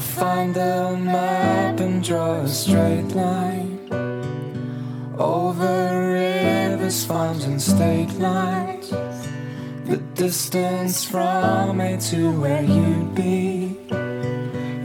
find 0.00 0.54
the 0.54 0.96
map 0.96 1.80
and 1.80 2.02
draw 2.02 2.40
a 2.40 2.48
straight 2.48 3.08
line 3.14 3.78
over 5.18 6.12
rivers, 6.12 7.04
farms, 7.04 7.44
and 7.44 7.60
state 7.60 8.12
lines. 8.14 8.90
The 9.86 9.98
distance 10.14 11.04
from 11.04 11.76
me 11.78 11.98
to 12.10 12.32
where 12.40 12.62
you'd 12.62 13.14
be. 13.14 13.76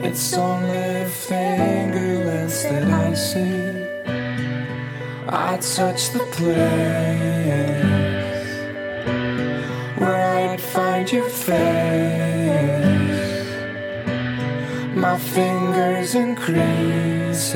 It's 0.03 0.33
only 0.33 1.05
fingerless 1.09 2.63
that 2.63 2.83
I 2.83 3.13
see. 3.13 3.87
I'd 5.29 5.61
touch 5.61 6.11
the 6.11 6.25
place 6.37 6.77
where 9.99 10.51
I'd 10.51 10.61
find 10.61 11.11
your 11.11 11.29
face. 11.29 11.86
My 15.09 15.17
fingers 15.17 16.15
in 16.15 16.35
creases 16.35 17.55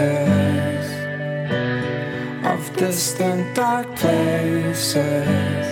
of 2.45 2.59
distant 2.77 3.53
dark 3.53 3.93
places. 3.97 5.67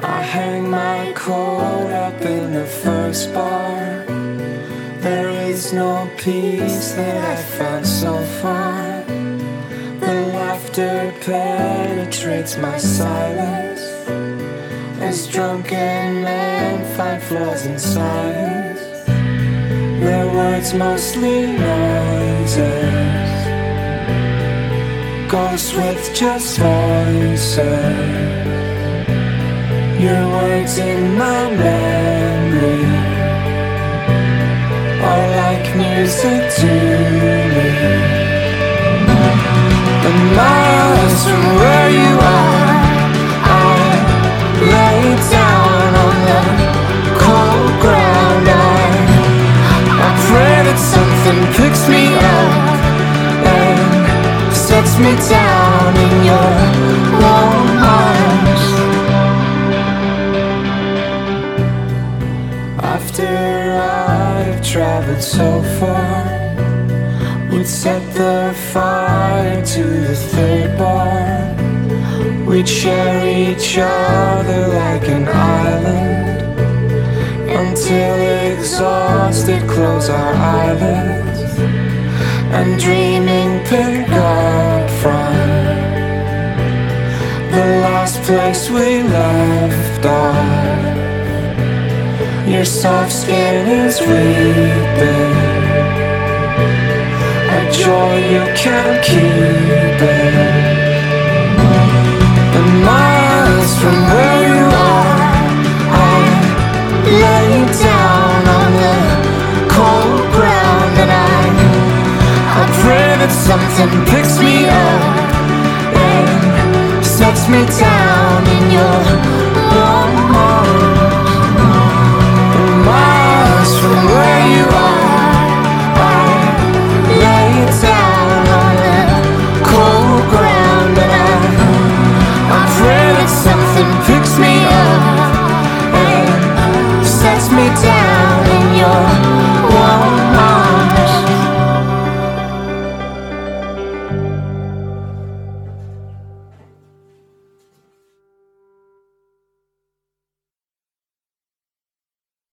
I 0.00 0.22
hang 0.22 0.70
my 0.70 1.12
coat 1.14 1.90
up 1.92 2.22
in 2.22 2.54
the 2.54 2.64
first 2.64 3.34
bar. 3.34 4.06
There 5.00 5.28
is 5.28 5.74
no 5.74 6.08
peace 6.16 6.92
that 6.92 7.16
I've 7.30 7.44
found 7.58 7.86
so 7.86 8.16
far. 8.40 9.04
The 10.00 10.14
laughter 10.38 11.12
penetrates 11.20 12.56
my 12.56 12.78
silence 12.78 13.82
as 15.02 15.26
drunken 15.26 16.22
men 16.24 16.96
find 16.96 17.22
flaws 17.22 17.66
in 17.66 17.78
science. 17.78 18.77
Words 20.58 20.74
mostly 20.74 21.46
noises, 21.46 22.56
ghosts 25.30 25.72
with 25.72 26.12
just 26.12 26.58
voices. 26.58 27.58
Your 30.02 30.26
words 30.36 30.78
in 30.78 31.14
my 31.16 31.48
memory 31.54 32.84
are 35.10 35.28
like 35.42 35.76
music 35.76 36.50
to 36.58 36.72
me. 37.54 37.70
And 40.08 40.36
miles 40.36 40.67
something 51.28 51.52
picks 51.54 51.88
me 51.88 52.06
up 52.14 52.52
and 53.44 54.56
sets 54.56 54.98
me 54.98 55.12
down 55.28 55.96
in 56.04 56.14
your 56.30 56.54
warm 57.20 57.70
arms. 58.00 58.64
After 62.96 63.26
I've 63.26 64.62
traveled 64.62 65.22
so 65.22 65.62
far, 65.78 66.24
we'd 67.50 67.66
set 67.66 68.02
the 68.14 68.54
fire 68.72 69.64
to 69.74 69.82
the 69.82 70.16
third 70.32 70.78
bar. 70.78 71.54
We'd 72.46 72.68
share 72.68 73.52
each 73.52 73.76
other 73.78 74.68
like 74.68 75.06
an 75.08 75.28
island 75.28 76.27
close 79.66 80.08
our 80.08 80.34
eyelids 80.34 81.58
and 82.52 82.80
dreaming 82.80 83.60
pick 83.64 84.08
up 84.10 84.90
from 85.00 85.34
the 87.50 87.64
last 87.82 88.22
place 88.22 88.70
we 88.70 89.02
left 89.02 90.06
off. 90.06 90.96
Your 92.46 92.64
soft 92.64 93.12
skin 93.12 93.66
is 93.86 94.00
weeping. 94.00 95.36
A 97.58 97.60
joy 97.72 98.16
you 98.34 98.44
can't 98.54 99.04
keep 99.04 100.02
it. 100.02 100.27